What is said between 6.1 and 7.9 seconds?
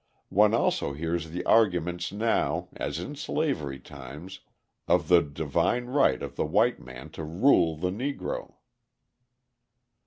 of the white man to rule